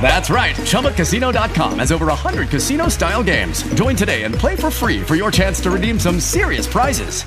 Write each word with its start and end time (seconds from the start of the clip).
That's 0.00 0.30
right. 0.30 0.54
ChumbaCasino.com 0.54 1.80
has 1.80 1.90
over 1.90 2.06
100 2.06 2.48
casino 2.48 2.86
style 2.88 3.24
games. 3.24 3.64
Join 3.74 3.96
today 3.96 4.22
and 4.22 4.32
play 4.32 4.54
for 4.54 4.70
free 4.70 5.02
for 5.02 5.16
your 5.16 5.32
chance 5.32 5.60
to 5.62 5.70
redeem 5.72 5.98
some 5.98 6.20
serious 6.20 6.68
prizes. 6.68 7.24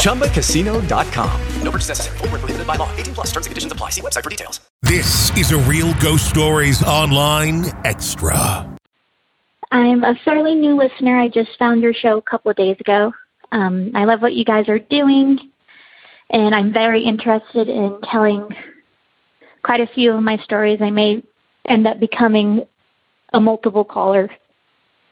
ChumbaCasino.com. 0.00 1.40
No 1.62 1.70
purchase 1.70 1.88
necessary. 1.88 2.18
Full 2.18 2.28
prohibited 2.28 2.66
by 2.66 2.76
law. 2.76 2.90
18 2.96 3.14
plus 3.14 3.26
terms 3.26 3.46
and 3.46 3.50
conditions 3.50 3.72
apply. 3.72 3.90
See 3.90 4.00
website 4.00 4.24
for 4.24 4.30
details. 4.30 4.60
This 4.82 5.36
is 5.36 5.52
a 5.52 5.58
Real 5.58 5.92
Ghost 5.94 6.28
Stories 6.30 6.82
Online 6.82 7.66
Extra. 7.84 8.66
I'm 9.72 10.04
a 10.04 10.14
fairly 10.24 10.54
new 10.54 10.76
listener. 10.76 11.18
I 11.18 11.28
just 11.28 11.50
found 11.58 11.82
your 11.82 11.92
show 11.92 12.18
a 12.18 12.22
couple 12.22 12.50
of 12.50 12.56
days 12.56 12.76
ago. 12.78 13.12
Um, 13.52 13.90
I 13.94 14.04
love 14.04 14.22
what 14.22 14.34
you 14.34 14.44
guys 14.44 14.68
are 14.68 14.78
doing, 14.78 15.38
and 16.30 16.54
I'm 16.54 16.72
very 16.72 17.02
interested 17.02 17.68
in 17.68 17.98
telling 18.10 18.48
quite 19.66 19.80
a 19.80 19.92
few 19.94 20.12
of 20.12 20.22
my 20.22 20.36
stories. 20.44 20.78
I 20.80 20.90
may 20.90 21.20
end 21.68 21.88
up 21.88 21.98
becoming 21.98 22.64
a 23.32 23.40
multiple 23.40 23.84
caller. 23.84 24.30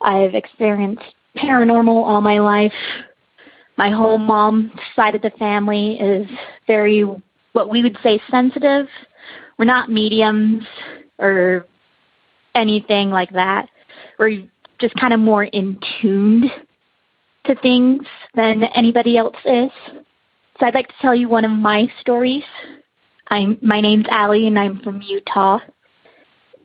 I've 0.00 0.36
experienced 0.36 1.02
paranormal 1.36 1.88
all 1.88 2.20
my 2.20 2.38
life. 2.38 2.72
My 3.76 3.90
whole 3.90 4.16
mom 4.16 4.70
side 4.94 5.16
of 5.16 5.22
the 5.22 5.32
family 5.40 5.98
is 5.98 6.28
very, 6.68 7.02
what 7.52 7.68
we 7.68 7.82
would 7.82 7.98
say, 8.04 8.22
sensitive. 8.30 8.86
We're 9.58 9.64
not 9.64 9.90
mediums 9.90 10.62
or 11.18 11.66
anything 12.54 13.10
like 13.10 13.30
that. 13.30 13.68
We're 14.20 14.44
just 14.80 14.94
kind 14.94 15.12
of 15.12 15.18
more 15.18 15.44
in 15.44 15.80
tuned 16.00 16.44
to 17.46 17.56
things 17.56 18.02
than 18.36 18.62
anybody 18.76 19.16
else 19.16 19.36
is. 19.44 19.70
So 20.60 20.66
I'd 20.66 20.76
like 20.76 20.86
to 20.86 20.94
tell 21.02 21.14
you 21.14 21.28
one 21.28 21.44
of 21.44 21.50
my 21.50 21.88
stories. 22.00 22.44
I'm 23.28 23.58
my 23.62 23.80
name's 23.80 24.06
Allie 24.10 24.46
and 24.46 24.58
I'm 24.58 24.80
from 24.80 25.02
Utah. 25.02 25.58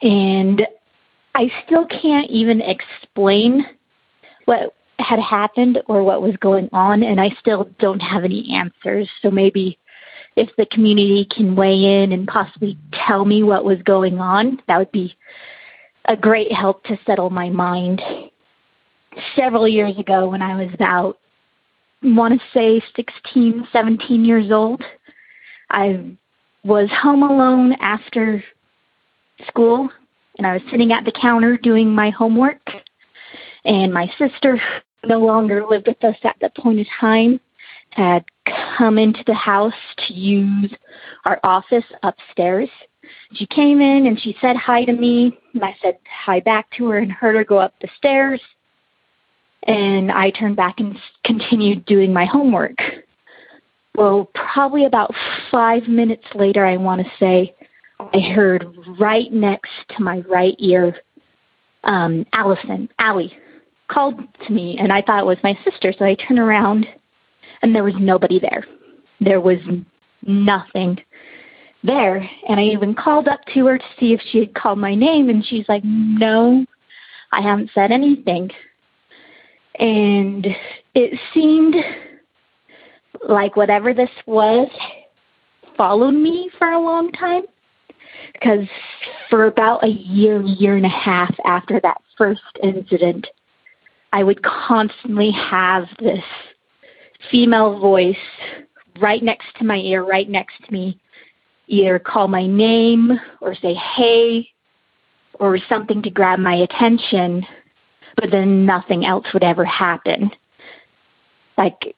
And 0.02 0.66
I 1.36 1.52
still 1.66 1.86
can't 1.86 2.30
even 2.30 2.62
explain 2.62 3.66
what 4.46 4.76
had 5.00 5.20
happened 5.20 5.82
or 5.88 6.04
what 6.04 6.22
was 6.22 6.36
going 6.38 6.70
on 6.74 7.04
and 7.04 7.22
I 7.22 7.30
still 7.40 7.70
don't 7.80 8.02
have 8.02 8.24
any 8.24 8.54
answers. 8.54 9.10
So 9.22 9.32
maybe 9.32 9.78
if 10.36 10.50
the 10.58 10.66
community 10.68 11.28
can 11.34 11.56
weigh 11.56 12.02
in 12.04 12.12
and 12.12 12.28
possibly 12.28 12.78
tell 12.94 13.26
me 13.26 13.44
what 13.44 13.66
was 13.66 13.82
going 13.84 14.20
on, 14.20 14.62
that 14.68 14.78
would 14.78 14.92
be 14.92 15.16
a 16.06 16.16
great 16.16 16.52
help 16.52 16.84
to 16.86 17.00
settle 17.06 17.30
my 17.30 17.50
mind. 17.50 18.02
Several 19.36 19.68
years 19.68 19.98
ago 19.98 20.30
when 20.30 20.42
I 20.42 20.56
was 20.56 20.74
about 20.74 21.18
I 22.02 22.08
want 22.16 22.40
to 22.40 22.48
say 22.54 22.82
16, 22.96 23.68
17 23.74 24.24
years 24.24 24.52
old, 24.52 24.82
I 25.70 26.18
was 26.64 26.90
home 26.92 27.24
alone 27.24 27.74
after 27.80 28.44
school 29.48 29.90
and 30.38 30.46
I 30.46 30.54
was 30.54 30.62
sitting 30.72 30.92
at 30.92 31.06
the 31.06 31.12
counter 31.12 31.58
doing 31.58 31.94
my 31.94 32.10
homework 32.10 32.62
and 33.66 33.94
my 33.94 34.12
sister 34.18 34.62
no 35.06 35.20
longer 35.20 35.66
lived 35.66 35.88
with 35.88 36.04
us 36.04 36.18
at 36.24 36.36
that 36.42 36.56
point 36.56 36.80
in 36.80 36.86
time 37.00 37.40
had 37.92 38.24
come 38.78 38.98
into 38.98 39.24
the 39.26 39.34
house 39.34 39.74
to 40.08 40.14
use 40.14 40.72
our 41.26 41.40
office 41.44 41.86
upstairs. 42.04 42.70
She 43.34 43.48
came 43.48 43.82
in 43.82 44.06
and 44.06 44.20
she 44.20 44.36
said 44.42 44.56
hi 44.56 44.86
to 44.86 44.94
me 44.94 45.38
and 45.54 45.64
I 45.64 45.76
said 45.82 45.98
hi 46.10 46.40
back 46.40 46.70
to 46.78 46.90
her 46.90 47.00
and 47.00 47.12
heard 47.12 47.36
her 47.36 47.44
go 47.44 47.58
up 47.58 47.74
the 47.82 47.90
stairs 47.98 48.42
and 49.64 50.12
I 50.12 50.32
turned 50.32 50.56
back 50.56 50.80
and 50.80 50.98
continued 51.24 51.86
doing 51.86 52.14
my 52.14 52.26
homework 52.26 52.78
well, 54.00 54.32
probably 54.54 54.86
about 54.86 55.14
five 55.52 55.90
minutes 55.90 56.24
later, 56.34 56.66
I 56.66 56.78
want 56.78 57.02
to 57.02 57.12
say, 57.20 57.54
I 58.00 58.20
heard 58.34 58.66
right 58.98 59.30
next 59.30 59.72
to 59.90 60.02
my 60.02 60.20
right 60.20 60.56
ear, 60.58 60.96
um, 61.84 62.26
Allison, 62.32 62.88
Allie, 62.98 63.38
called 63.92 64.16
to 64.48 64.54
me, 64.54 64.78
and 64.80 64.94
I 64.94 65.02
thought 65.02 65.20
it 65.20 65.26
was 65.26 65.38
my 65.44 65.54
sister. 65.70 65.94
So 66.00 66.06
I 66.06 66.16
turned 66.16 66.40
around, 66.40 66.88
and 67.62 67.76
there 67.76 67.84
was 67.84 67.94
nobody 68.00 68.40
there. 68.40 68.64
There 69.20 69.42
was 69.42 69.60
nothing 70.26 70.98
there. 71.84 72.18
And 72.48 72.58
I 72.58 72.64
even 72.64 72.96
called 72.96 73.28
up 73.28 73.42
to 73.54 73.66
her 73.66 73.78
to 73.78 73.86
see 74.00 74.14
if 74.14 74.22
she 74.32 74.40
had 74.40 74.56
called 74.56 74.80
my 74.80 74.96
name, 74.96 75.28
and 75.28 75.46
she's 75.46 75.66
like, 75.68 75.84
No, 75.84 76.66
I 77.34 77.42
haven't 77.42 77.72
said 77.76 77.92
anything. 77.92 78.50
And 79.78 80.48
it 80.96 81.20
seemed 81.34 81.76
like 83.28 83.56
whatever 83.56 83.94
this 83.94 84.10
was 84.26 84.68
followed 85.78 86.12
me 86.12 86.50
for 86.58 86.72
a 86.72 86.80
long 86.80 87.12
time. 87.12 87.44
Because 88.34 88.68
for 89.30 89.46
about 89.46 89.84
a 89.84 89.90
year 89.90 90.42
year 90.42 90.76
and 90.76 90.86
a 90.86 90.90
half 90.90 91.34
after 91.46 91.80
that 91.82 91.98
first 92.18 92.42
incident 92.62 93.28
i 94.12 94.24
would 94.24 94.42
constantly 94.44 95.32
have 95.32 95.86
this 96.00 96.24
female 97.32 97.80
voice 97.80 98.18
right 99.00 99.24
next 99.24 99.46
to 99.58 99.64
my 99.64 99.78
ear 99.78 100.04
right 100.04 100.30
next 100.30 100.56
to 100.66 100.74
me 100.74 101.00
either 101.68 102.00
call 102.00 102.28
my 102.28 102.46
name 102.46 103.12
or 103.40 103.56
say 103.56 103.74
hey 103.74 104.48
or 105.36 105.58
something 105.70 106.02
to 106.02 106.10
grab 106.10 106.40
my 106.40 106.56
attention 106.56 107.46
but 108.20 108.32
then 108.32 108.66
nothing 108.66 109.06
else 109.06 109.26
would 109.34 109.44
ever 109.44 109.64
happen. 109.64 110.32
Like 111.58 111.96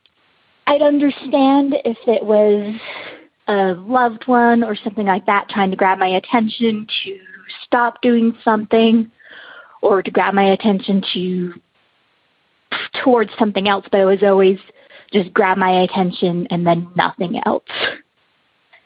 I'd 0.72 0.82
understand 0.82 1.76
if 1.84 1.98
it 2.08 2.24
was 2.24 2.74
a 3.50 3.74
loved 3.74 4.26
one 4.26 4.64
or 4.64 4.74
something 4.74 5.06
like 5.06 5.26
that 5.26 5.50
trying 5.50 5.70
to 5.72 5.76
grab 5.76 6.00
my 6.00 6.08
attention 6.08 6.88
to 7.03 7.20
stop 7.66 8.02
doing 8.02 8.38
something 8.41 9.12
or 9.82 10.02
to 10.02 10.09
grab 10.09 10.34
my 10.34 10.53
attention 10.53 11.03
to 11.14 11.53
towards 13.03 13.32
something 13.38 13.68
else, 13.68 13.85
but 13.91 14.00
it 14.00 14.06
was 14.06 14.23
always 14.23 14.59
just 15.12 15.34
grab 15.34 15.58
my 15.58 15.82
attention 15.82 16.47
and 16.52 16.66
then 16.66 16.88
nothing 16.96 17.41
else. 17.46 17.66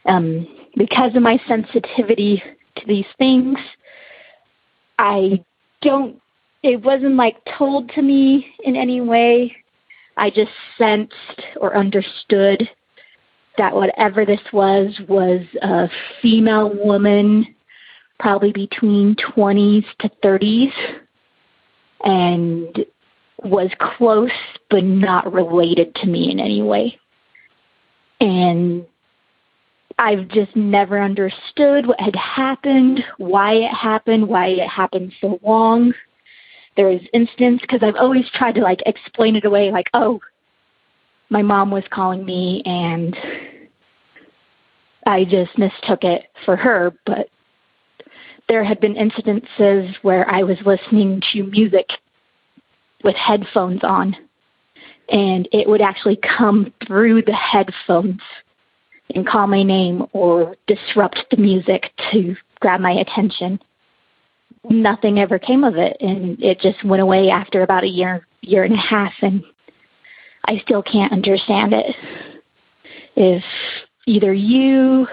Um, 0.05 0.47
because 0.75 1.15
of 1.15 1.21
my 1.21 1.39
sensitivity 1.47 2.41
to 2.77 2.87
these 2.87 3.05
things, 3.19 3.59
I 4.97 5.43
don't, 5.83 6.19
it 6.63 6.83
wasn't 6.83 7.15
like 7.15 7.37
told 7.59 7.89
to 7.89 8.01
me 8.01 8.47
in 8.63 8.75
any 8.75 9.01
way 9.01 9.55
I 10.17 10.29
just 10.29 10.51
sensed 10.77 11.13
or 11.57 11.75
understood 11.75 12.69
that 13.57 13.75
whatever 13.75 14.25
this 14.25 14.41
was 14.51 14.93
was 15.07 15.41
a 15.61 15.89
female 16.21 16.73
woman, 16.73 17.55
probably 18.19 18.51
between 18.51 19.15
20s 19.15 19.85
to 19.99 20.09
30s, 20.23 20.73
and 22.03 22.85
was 23.43 23.69
close 23.79 24.31
but 24.69 24.83
not 24.83 25.31
related 25.31 25.93
to 25.95 26.07
me 26.07 26.31
in 26.31 26.39
any 26.39 26.61
way. 26.61 26.97
And 28.19 28.85
I've 29.97 30.27
just 30.29 30.55
never 30.55 31.01
understood 31.01 31.87
what 31.87 31.99
had 31.99 32.15
happened, 32.15 33.03
why 33.17 33.53
it 33.53 33.73
happened, 33.73 34.27
why 34.27 34.47
it 34.47 34.67
happened 34.67 35.13
so 35.21 35.39
long. 35.43 35.93
There 36.75 36.87
was 36.87 37.01
instance 37.13 37.61
because 37.61 37.81
I've 37.83 37.95
always 37.95 38.29
tried 38.33 38.55
to 38.55 38.61
like 38.61 38.81
explain 38.85 39.35
it 39.35 39.45
away, 39.45 39.71
like, 39.71 39.87
oh, 39.93 40.19
my 41.29 41.41
mom 41.41 41.71
was 41.71 41.83
calling 41.89 42.25
me 42.25 42.61
and 42.65 43.15
I 45.05 45.23
just 45.23 45.57
mistook 45.57 46.03
it 46.03 46.25
for 46.43 46.55
her. 46.55 46.93
But 47.05 47.29
there 48.47 48.63
had 48.63 48.79
been 48.79 48.95
incidences 48.95 49.95
where 50.01 50.29
I 50.29 50.43
was 50.43 50.57
listening 50.65 51.21
to 51.33 51.43
music 51.43 51.87
with 53.03 53.15
headphones 53.15 53.81
on, 53.83 54.15
and 55.09 55.47
it 55.51 55.67
would 55.67 55.81
actually 55.81 56.17
come 56.17 56.73
through 56.85 57.21
the 57.23 57.33
headphones 57.33 58.21
and 59.13 59.27
call 59.27 59.47
my 59.47 59.63
name 59.63 60.05
or 60.13 60.55
disrupt 60.67 61.25
the 61.29 61.37
music 61.37 61.91
to 62.11 62.35
grab 62.59 62.81
my 62.81 62.91
attention. 62.91 63.59
Nothing 64.69 65.19
ever 65.19 65.37
came 65.37 65.63
of 65.63 65.75
it, 65.75 65.95
and 65.99 66.41
it 66.41 66.59
just 66.59 66.83
went 66.83 67.01
away 67.01 67.29
after 67.29 67.61
about 67.61 67.83
a 67.83 67.87
year, 67.87 68.25
year 68.41 68.63
and 68.63 68.73
a 68.73 68.77
half, 68.77 69.13
and 69.21 69.43
I 70.45 70.59
still 70.63 70.81
can't 70.81 71.13
understand 71.13 71.73
it. 71.73 71.95
If 73.15 73.43
either 74.07 74.33
you, 74.33 75.07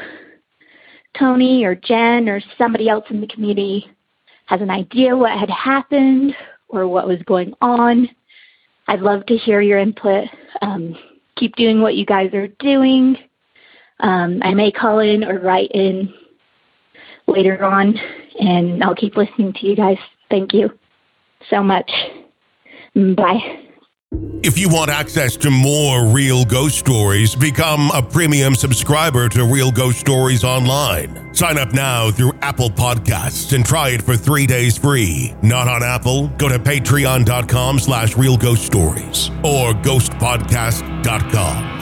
Tony, 1.19 1.64
or 1.64 1.75
Jen, 1.75 2.29
or 2.29 2.40
somebody 2.56 2.88
else 2.88 3.05
in 3.11 3.20
the 3.20 3.26
community 3.26 3.90
has 4.46 4.61
an 4.61 4.70
idea 4.70 5.17
what 5.17 5.38
had 5.38 5.50
happened 5.50 6.34
or 6.69 6.88
what 6.88 7.06
was 7.06 7.20
going 7.26 7.52
on, 7.61 8.08
I'd 8.88 9.00
love 9.00 9.26
to 9.26 9.37
hear 9.37 9.61
your 9.61 9.79
input. 9.79 10.29
Um, 10.62 10.96
keep 11.37 11.56
doing 11.56 11.81
what 11.81 11.94
you 11.94 12.05
guys 12.05 12.32
are 12.34 12.49
doing. 12.58 13.17
Um, 14.00 14.40
I 14.43 14.55
may 14.55 14.73
call 14.73 14.99
in 14.99 15.25
or 15.25 15.38
write 15.38 15.70
in 15.73 16.12
later 17.27 17.63
on, 17.65 17.99
and 18.39 18.83
I'll 18.83 18.95
keep 18.95 19.17
listening 19.17 19.53
to 19.55 19.67
you 19.67 19.77
guys. 19.77 19.99
Thank 20.31 20.55
you 20.55 20.71
so 21.51 21.63
much. 21.63 21.91
Bye. 22.95 23.59
If 24.45 24.59
you 24.59 24.69
want 24.69 24.91
access 24.91 25.37
to 25.39 25.51
more 25.51 26.07
real 26.09 26.45
ghost 26.45 26.79
stories, 26.79 27.35
become 27.35 27.91
a 27.95 28.03
premium 28.03 28.55
subscriber 28.55 29.29
to 29.31 29.45
Real 29.45 29.71
Ghost 29.71 30.01
Stories 30.01 30.45
Online. 30.45 31.35
Sign 31.35 31.59
up 31.59 31.73
now 31.73 32.11
through 32.11 32.33
Apple 32.43 32.69
Podcasts 32.69 33.55
and 33.55 33.65
try 33.65 33.91
it 33.91 34.03
for 34.03 34.17
three 34.17 34.47
days 34.47 34.77
free. 34.77 35.35
Not 35.43 35.69
on 35.69 35.83
Apple? 35.83 36.29
Go 36.39 36.49
to 36.49 36.59
patreon.com 36.59 37.79
slash 37.79 38.17
real 38.17 38.37
ghost 38.37 38.67
stories 38.67 39.31
or 39.43 39.73
ghostpodcast.com. 39.75 41.81